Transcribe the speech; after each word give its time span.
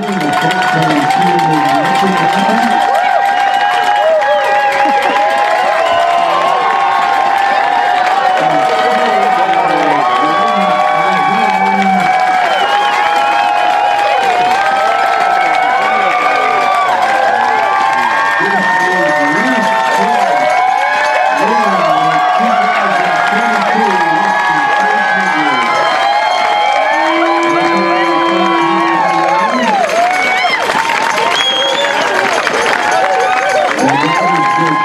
những 0.00 0.18
người 0.18 0.30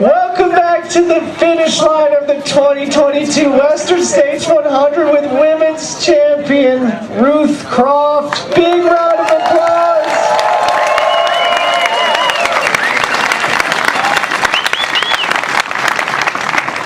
Welcome 0.00 0.52
back 0.52 0.88
to 0.92 1.02
the 1.02 1.20
finish 1.38 1.78
line 1.82 2.14
of 2.14 2.26
the 2.26 2.40
2022 3.10 3.50
Western 3.58 4.04
States 4.04 4.46
100 4.46 5.10
with 5.10 5.32
women's 5.32 6.04
champion 6.04 6.82
Ruth 7.20 7.66
Croft. 7.66 8.54
Big 8.54 8.84
round 8.84 9.18
of 9.18 9.26
applause. 9.26 10.06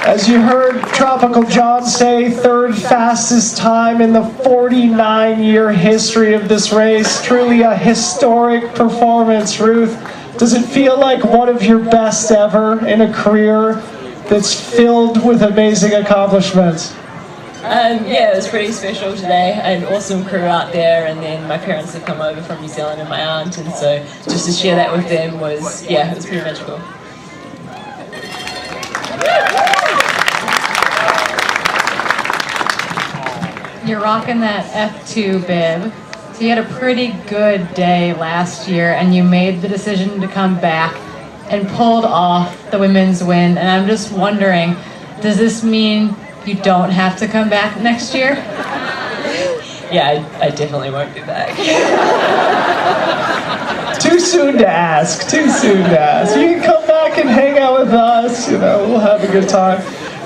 As 0.07 0.27
you 0.27 0.41
heard 0.41 0.83
Tropical 0.95 1.43
John 1.43 1.85
say, 1.85 2.31
third 2.31 2.75
fastest 2.75 3.59
time 3.59 4.01
in 4.01 4.15
the 4.15 4.25
49 4.45 5.43
year 5.43 5.71
history 5.73 6.33
of 6.33 6.49
this 6.49 6.73
race. 6.73 7.23
Truly 7.23 7.61
a 7.63 7.77
historic 7.77 8.75
performance, 8.75 9.61
Ruth. 9.61 9.95
Does 10.39 10.55
it 10.55 10.65
feel 10.65 10.99
like 10.99 11.23
one 11.23 11.51
of 11.51 11.63
your 11.63 11.81
best 11.81 12.31
ever 12.31 12.87
in 12.87 13.03
a 13.03 13.13
career 13.13 13.83
that's 14.29 14.55
filled 14.55 15.25
with 15.25 15.43
amazing 15.43 15.93
accomplishments? 15.93 16.95
Um, 17.65 18.05
yeah, 18.05 18.33
it 18.33 18.37
was 18.37 18.47
pretty 18.47 18.73
special 18.73 19.15
today. 19.15 19.59
An 19.63 19.85
awesome 19.85 20.25
crew 20.25 20.41
out 20.41 20.73
there, 20.73 21.07
and 21.07 21.23
then 21.23 21.49
my 21.49 21.57
parents 21.57 21.95
had 21.95 22.05
come 22.05 22.21
over 22.21 22.43
from 22.43 22.61
New 22.61 22.69
Zealand 22.69 23.01
and 23.01 23.09
my 23.09 23.25
aunt, 23.25 23.57
and 23.57 23.73
so 23.73 24.05
just 24.25 24.47
to 24.47 24.53
share 24.53 24.77
that 24.77 24.93
with 24.93 25.09
them 25.09 25.41
was, 25.41 25.87
yeah, 25.89 26.13
it 26.13 26.17
was 26.17 26.27
pretty 26.27 26.43
magical. 26.43 26.79
You're 33.87 34.01
rocking 34.01 34.41
that 34.41 34.65
F2 34.91 35.47
bib. 35.47 35.93
So 36.35 36.43
you 36.43 36.49
had 36.49 36.59
a 36.59 36.69
pretty 36.79 37.13
good 37.29 37.75
day 37.75 38.15
last 38.15 38.67
year 38.67 38.95
and 38.95 39.15
you 39.15 39.23
made 39.23 39.61
the 39.61 39.69
decision 39.69 40.21
to 40.23 40.27
come 40.27 40.59
back 40.59 40.95
and 41.51 41.69
pulled 41.69 42.05
off 42.05 42.71
the 42.71 42.79
women's 42.79 43.23
win. 43.23 43.59
And 43.59 43.69
I'm 43.69 43.87
just 43.87 44.13
wondering, 44.13 44.77
does 45.21 45.37
this 45.37 45.63
mean 45.63 46.17
you 46.47 46.55
don't 46.55 46.91
have 46.91 47.19
to 47.19 47.29
come 47.29 47.49
back 47.49 47.81
next 47.81 48.15
year? 48.15 48.35
Yeah, 49.93 50.27
I, 50.41 50.47
I 50.47 50.51
definitely 50.51 50.91
won't 50.91 51.15
be 51.15 51.21
back. 51.21 51.55
Too 54.01 54.19
soon 54.19 54.59
to 54.59 54.67
ask. 54.67 55.31
Too 55.31 55.49
soon 55.49 55.79
to 55.79 56.01
ask. 56.01 56.37
You 56.37 56.55
can 56.55 56.63
come 56.63 56.87
back 56.87 57.19
and 57.19 57.29
hang 57.29 57.59
out 57.59 57.81
with 57.81 57.93
us. 57.93 58.51
You 58.51 58.59
know, 58.59 58.89
we'll 58.89 58.99
have 58.99 59.23
a 59.23 59.31
good 59.31 59.49
time. 59.49 59.83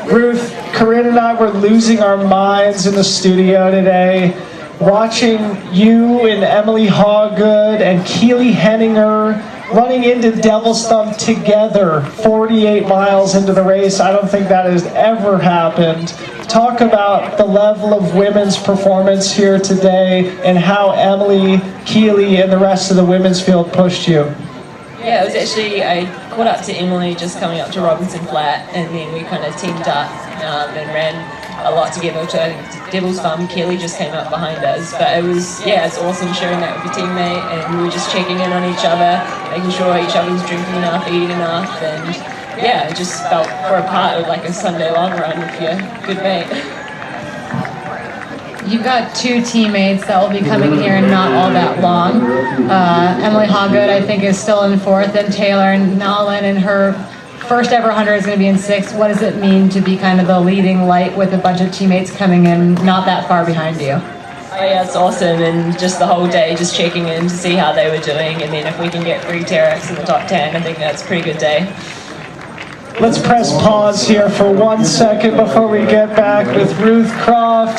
Ruth, 0.08 0.54
Corinne, 0.72 1.06
and 1.06 1.18
I 1.18 1.38
were 1.38 1.50
losing 1.50 2.00
our 2.00 2.16
minds 2.16 2.86
in 2.86 2.94
the 2.94 3.04
studio 3.04 3.70
today, 3.70 4.34
watching 4.80 5.38
you 5.72 6.26
and 6.26 6.42
Emily 6.42 6.86
Hawgood 6.86 7.80
and 7.80 8.04
Keely 8.06 8.52
Henninger 8.52 9.34
running 9.72 10.04
into 10.04 10.32
Devil's 10.32 10.86
Thumb 10.86 11.14
together 11.14 12.00
48 12.22 12.86
miles 12.86 13.34
into 13.34 13.52
the 13.52 13.62
race. 13.62 14.00
I 14.00 14.12
don't 14.12 14.28
think 14.28 14.48
that 14.48 14.66
has 14.66 14.86
ever 14.86 15.38
happened. 15.38 16.08
Talk 16.48 16.80
about 16.80 17.36
the 17.36 17.44
level 17.44 17.92
of 17.92 18.14
women's 18.14 18.56
performance 18.56 19.30
here 19.30 19.58
today 19.58 20.38
and 20.42 20.56
how 20.56 20.92
Emily, 20.92 21.60
Keely, 21.84 22.36
and 22.36 22.50
the 22.50 22.58
rest 22.58 22.90
of 22.90 22.96
the 22.96 23.04
women's 23.04 23.40
field 23.40 23.72
pushed 23.72 24.08
you. 24.08 24.34
Yeah, 25.00 25.22
it 25.22 25.26
was 25.26 25.34
actually, 25.34 25.82
I 25.84 26.06
caught 26.30 26.46
up 26.46 26.64
to 26.64 26.72
Emily 26.72 27.14
just 27.14 27.38
coming 27.38 27.60
up 27.60 27.70
to 27.72 27.80
Robinson 27.80 28.24
Flat, 28.26 28.68
and 28.74 28.92
then 28.94 29.12
we 29.12 29.20
kind 29.20 29.44
of 29.44 29.56
teamed 29.60 29.86
up 29.86 30.10
um, 30.42 30.70
and 30.74 30.88
ran 30.94 31.14
a 31.66 31.70
lot 31.70 31.92
together. 31.92 32.24
Think 32.26 32.90
Devil's 32.90 33.20
Thumb, 33.20 33.46
Keely 33.48 33.76
just 33.76 33.98
came 33.98 34.12
up 34.12 34.30
behind 34.30 34.64
us. 34.64 34.92
But 34.92 35.18
it 35.18 35.24
was, 35.24 35.64
yeah, 35.66 35.86
it's 35.86 35.98
awesome 35.98 36.32
sharing 36.32 36.60
that 36.60 36.76
with 36.76 36.96
your 36.96 37.06
teammate, 37.06 37.42
and 37.52 37.76
we 37.76 37.84
were 37.84 37.90
just 37.90 38.10
checking 38.10 38.38
in 38.40 38.52
on 38.52 38.64
each 38.64 38.84
other, 38.84 39.20
making 39.50 39.70
sure 39.70 39.96
each 39.98 40.16
other's 40.16 40.40
drinking 40.46 40.76
enough, 40.76 41.06
eating 41.08 41.30
enough, 41.30 41.70
and 41.82 42.14
yeah, 42.60 42.88
it 42.88 42.96
just 42.96 43.22
felt 43.28 43.46
for 43.46 43.76
a 43.76 43.86
part 43.88 44.20
of 44.20 44.28
like 44.28 44.44
a 44.44 44.52
Sunday 44.52 44.90
long 44.90 45.12
run 45.12 45.38
with 45.38 45.60
your 45.60 45.76
good 46.06 46.22
mate. 46.22 46.46
You've 48.68 48.84
got 48.84 49.16
two 49.16 49.42
teammates 49.42 50.06
that 50.06 50.22
will 50.22 50.38
be 50.38 50.44
coming 50.44 50.76
here 50.78 50.96
in 50.96 51.08
not 51.08 51.32
all 51.32 51.50
that 51.50 51.80
long. 51.80 52.20
Uh, 52.70 53.18
Emily 53.22 53.46
Hawgood, 53.46 53.88
I 53.88 54.02
think, 54.02 54.22
is 54.22 54.38
still 54.38 54.64
in 54.64 54.78
fourth, 54.78 55.14
and 55.14 55.32
Taylor 55.32 55.72
and 55.72 55.98
Nolan 55.98 56.44
and 56.44 56.58
her 56.58 56.92
first 57.48 57.72
ever 57.72 57.88
100 57.88 58.14
is 58.16 58.26
going 58.26 58.36
to 58.36 58.42
be 58.42 58.48
in 58.48 58.58
sixth. 58.58 58.94
What 58.94 59.08
does 59.08 59.22
it 59.22 59.36
mean 59.36 59.70
to 59.70 59.80
be 59.80 59.96
kind 59.96 60.20
of 60.20 60.26
the 60.26 60.38
leading 60.38 60.82
light 60.82 61.16
with 61.16 61.32
a 61.32 61.38
bunch 61.38 61.62
of 61.62 61.72
teammates 61.72 62.14
coming 62.14 62.44
in 62.44 62.74
not 62.84 63.06
that 63.06 63.26
far 63.26 63.46
behind 63.46 63.80
you? 63.80 64.02
Oh 64.50 64.64
yeah, 64.64 64.82
it's 64.82 64.96
awesome, 64.96 65.42
and 65.42 65.78
just 65.78 65.98
the 65.98 66.06
whole 66.06 66.26
day, 66.26 66.56
just 66.56 66.74
checking 66.74 67.06
in 67.08 67.24
to 67.24 67.28
see 67.28 67.54
how 67.54 67.70
they 67.72 67.90
were 67.90 68.02
doing, 68.02 68.42
and 68.42 68.50
then 68.50 68.66
if 68.66 68.80
we 68.80 68.88
can 68.88 69.04
get 69.04 69.22
three 69.22 69.40
Terrex 69.40 69.90
in 69.90 69.94
the 69.96 70.04
top 70.04 70.26
ten, 70.26 70.56
I 70.56 70.60
think 70.62 70.78
that's 70.78 71.02
a 71.02 71.04
pretty 71.04 71.22
good 71.22 71.36
day. 71.36 71.70
Let's 72.98 73.18
press 73.18 73.52
pause 73.60 74.08
here 74.08 74.30
for 74.30 74.50
one 74.50 74.86
second 74.86 75.36
before 75.36 75.68
we 75.68 75.80
get 75.80 76.16
back 76.16 76.46
with 76.56 76.72
Ruth 76.80 77.12
Croft. 77.18 77.78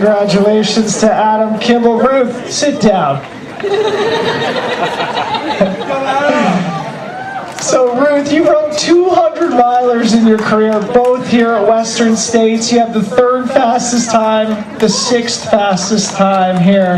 Congratulations 0.00 0.98
to 1.00 1.12
Adam 1.12 1.60
Kimball. 1.60 2.00
Ruth, 2.00 2.50
sit 2.50 2.80
down. 2.80 3.22
So, 7.60 7.94
Ruth, 8.00 8.32
you 8.32 8.46
run 8.46 8.74
200 8.74 9.50
milers 9.50 10.16
in 10.18 10.26
your 10.26 10.38
career, 10.38 10.80
both 10.94 11.28
here 11.28 11.50
at 11.50 11.68
Western 11.68 12.16
States. 12.16 12.72
You 12.72 12.78
have 12.78 12.94
the 12.94 13.02
third 13.02 13.48
fastest 13.48 14.10
time, 14.10 14.78
the 14.78 14.88
sixth 14.88 15.50
fastest 15.50 16.14
time 16.14 16.56
here. 16.62 16.96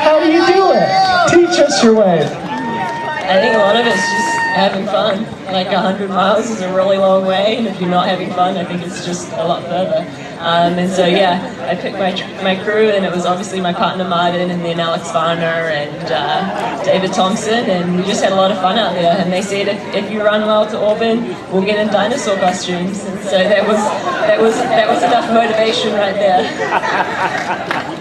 How 0.00 0.18
do 0.18 0.32
you 0.32 0.44
do 0.48 0.72
it? 0.72 1.28
Teach 1.30 1.60
us 1.60 1.80
your 1.84 1.94
way. 1.94 2.24
I 2.24 3.40
think 3.40 3.54
a 3.54 3.58
lot 3.58 3.76
of 3.76 3.86
it's 3.86 3.94
just 3.94 4.38
having 4.56 4.84
fun. 4.86 5.33
Like 5.46 5.68
100 5.68 6.08
miles 6.08 6.48
is 6.50 6.62
a 6.62 6.74
really 6.74 6.96
long 6.96 7.26
way, 7.26 7.56
and 7.56 7.66
if 7.66 7.80
you're 7.80 7.90
not 7.90 8.08
having 8.08 8.30
fun, 8.30 8.56
I 8.56 8.64
think 8.64 8.82
it's 8.82 9.04
just 9.04 9.30
a 9.32 9.44
lot 9.44 9.62
further. 9.64 10.00
Um, 10.40 10.78
and 10.78 10.90
so, 10.90 11.06
yeah, 11.06 11.40
I 11.68 11.74
picked 11.74 11.96
my, 11.96 12.12
my 12.42 12.62
crew, 12.64 12.90
and 12.90 13.04
it 13.04 13.12
was 13.12 13.24
obviously 13.24 13.60
my 13.60 13.72
partner 13.72 14.06
Martin, 14.06 14.50
and 14.50 14.64
then 14.64 14.80
Alex 14.80 15.10
Varner 15.10 15.42
and 15.42 16.12
uh, 16.12 16.82
David 16.84 17.12
Thompson, 17.12 17.64
and 17.70 17.96
we 17.96 18.02
just 18.04 18.22
had 18.22 18.32
a 18.32 18.36
lot 18.36 18.50
of 18.50 18.58
fun 18.58 18.78
out 18.78 18.94
there. 18.94 19.16
And 19.18 19.32
they 19.32 19.42
said 19.42 19.68
if, 19.68 19.94
if 19.94 20.10
you 20.10 20.22
run 20.22 20.42
well 20.42 20.66
to 20.66 20.78
Auburn, 20.78 21.24
we'll 21.52 21.64
get 21.64 21.78
in 21.78 21.88
dinosaur 21.92 22.36
costumes. 22.36 23.04
And 23.04 23.20
so 23.20 23.38
that 23.38 23.66
was 23.66 23.76
that 23.76 24.40
was 24.40 24.54
that 24.56 24.88
was 24.88 25.02
enough 25.02 25.30
motivation 25.32 25.92
right 25.94 26.14
there. 26.14 27.90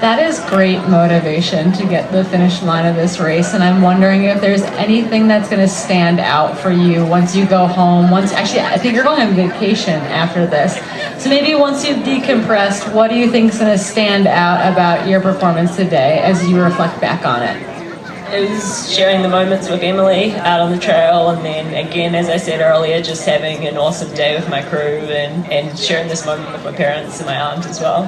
That 0.00 0.18
is 0.18 0.38
great 0.50 0.86
motivation 0.88 1.72
to 1.72 1.86
get 1.86 2.12
the 2.12 2.22
finish 2.22 2.62
line 2.62 2.84
of 2.84 2.96
this 2.96 3.18
race, 3.18 3.54
and 3.54 3.62
I'm 3.64 3.80
wondering 3.80 4.24
if 4.24 4.42
there's 4.42 4.60
anything 4.60 5.26
that's 5.26 5.48
going 5.48 5.62
to 5.62 5.68
stand 5.68 6.20
out 6.20 6.58
for 6.58 6.70
you 6.70 7.06
once 7.06 7.34
you 7.34 7.46
go 7.46 7.66
home. 7.66 8.10
Once, 8.10 8.30
actually, 8.32 8.60
I 8.60 8.76
think 8.76 8.94
you're 8.94 9.04
going 9.04 9.22
on 9.22 9.34
vacation 9.34 9.94
after 9.94 10.46
this, 10.46 10.76
so 11.22 11.30
maybe 11.30 11.54
once 11.54 11.88
you've 11.88 12.00
decompressed, 12.00 12.92
what 12.92 13.08
do 13.08 13.16
you 13.16 13.30
think 13.30 13.54
is 13.54 13.58
going 13.58 13.72
to 13.72 13.82
stand 13.82 14.26
out 14.26 14.70
about 14.70 15.08
your 15.08 15.22
performance 15.22 15.76
today 15.76 16.18
as 16.18 16.46
you 16.46 16.62
reflect 16.62 17.00
back 17.00 17.24
on 17.24 17.42
it? 17.42 17.56
It 18.34 18.50
was 18.50 18.94
sharing 18.94 19.22
the 19.22 19.28
moments 19.28 19.70
with 19.70 19.82
Emily 19.82 20.32
out 20.34 20.60
on 20.60 20.72
the 20.72 20.78
trail, 20.78 21.30
and 21.30 21.42
then 21.42 21.86
again, 21.86 22.14
as 22.14 22.28
I 22.28 22.36
said 22.36 22.60
earlier, 22.60 23.00
just 23.00 23.24
having 23.24 23.66
an 23.66 23.78
awesome 23.78 24.12
day 24.14 24.36
with 24.36 24.50
my 24.50 24.60
crew 24.60 24.98
and, 24.98 25.50
and 25.50 25.78
sharing 25.78 26.06
this 26.06 26.26
moment 26.26 26.52
with 26.52 26.64
my 26.64 26.72
parents 26.72 27.18
and 27.18 27.26
my 27.26 27.40
aunt 27.40 27.64
as 27.64 27.80
well. 27.80 28.04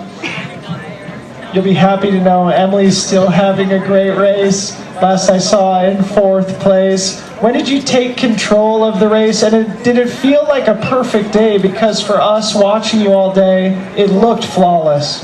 You'll 1.55 1.65
be 1.65 1.73
happy 1.73 2.11
to 2.11 2.21
know 2.21 2.49
Emily's 2.49 3.03
still 3.03 3.31
having 3.31 3.73
a 3.73 3.79
great 3.79 4.11
race. 4.11 4.79
Last 5.01 5.31
I 5.31 5.39
saw 5.39 5.83
in 5.83 6.03
fourth 6.03 6.61
place. 6.61 7.23
When 7.41 7.55
did 7.55 7.67
you 7.67 7.81
take 7.81 8.19
control 8.19 8.85
of 8.85 9.01
the 9.01 9.09
race? 9.09 9.43
And 9.43 9.55
it, 9.55 9.83
did 9.83 9.97
it 9.97 10.11
feel 10.11 10.45
like 10.45 10.69
a 10.69 10.75
perfect 10.75 11.33
day? 11.33 11.57
Because 11.57 12.03
for 12.03 12.21
us 12.21 12.55
watching 12.55 13.01
you 13.01 13.15
all 13.15 13.33
day, 13.33 13.73
it 13.97 14.11
looked 14.11 14.45
flawless. 14.45 15.23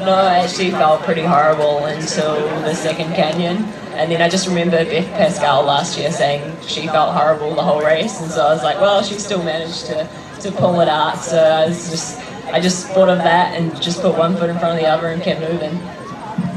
No, 0.00 0.12
I 0.12 0.40
actually 0.40 0.72
felt 0.72 1.00
pretty 1.02 1.22
horrible 1.22 1.86
until 1.86 2.36
the 2.60 2.74
second 2.74 3.14
canyon. 3.14 3.64
And 3.94 4.12
then 4.12 4.20
I 4.20 4.28
just 4.28 4.46
remember 4.46 4.84
Beth 4.84 5.06
Pascall 5.14 5.64
last 5.64 5.96
year 5.96 6.12
saying 6.12 6.54
she 6.66 6.86
felt 6.86 7.14
horrible 7.14 7.54
the 7.54 7.62
whole 7.62 7.80
race. 7.80 8.20
And 8.20 8.30
so 8.30 8.46
I 8.46 8.52
was 8.52 8.62
like, 8.62 8.78
well, 8.78 9.02
she 9.02 9.14
still 9.14 9.42
managed 9.42 9.86
to, 9.86 10.06
to 10.40 10.52
pull 10.52 10.82
it 10.82 10.88
out. 10.88 11.16
So 11.16 11.42
I 11.42 11.66
was 11.66 11.88
just 11.88 12.20
I 12.52 12.60
just 12.60 12.86
thought 12.88 13.08
of 13.08 13.18
that 13.18 13.54
and 13.54 13.80
just 13.82 14.00
put 14.00 14.16
one 14.16 14.36
foot 14.36 14.50
in 14.50 14.58
front 14.58 14.74
of 14.74 14.80
the 14.80 14.88
other 14.88 15.08
and 15.08 15.22
kept 15.22 15.40
moving. 15.40 15.78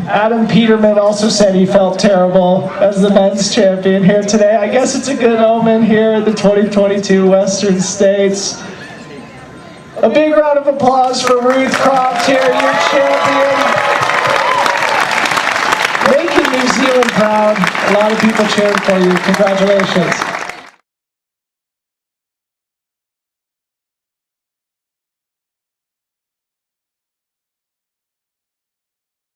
Adam 0.07 0.47
Peterman 0.47 0.97
also 0.97 1.30
said 1.30 1.53
he 1.53 1.65
felt 1.65 2.00
terrible 2.00 2.69
as 2.80 3.01
the 3.01 3.09
men's 3.09 3.53
champion 3.53 4.03
here 4.03 4.24
today. 4.24 4.56
I 4.56 4.68
guess 4.68 4.95
it's 4.95 5.07
a 5.07 5.15
good 5.15 5.39
omen 5.39 5.83
here 5.83 6.13
at 6.13 6.25
the 6.25 6.31
2022 6.31 7.30
Western 7.30 7.80
States. 7.80 8.62
A 9.97 10.09
big 10.09 10.31
round 10.31 10.57
of 10.57 10.68
applause 10.68 11.21
for 11.21 11.41
Ruth 11.41 11.74
Croft 11.75 12.25
here, 12.25 12.41
your 12.41 12.74
champion. 12.89 13.59
Making 16.09 16.51
New 16.51 16.68
Zealand 16.74 17.12
proud. 17.12 17.57
A 17.57 17.94
lot 17.94 18.12
of 18.12 18.19
people 18.19 18.45
cheering 18.47 18.77
for 18.77 18.97
you. 18.97 19.15
Congratulations. 19.25 20.38